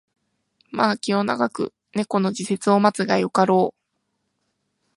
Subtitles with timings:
[0.71, 3.81] まあ気を永く猫の時節を待つがよかろう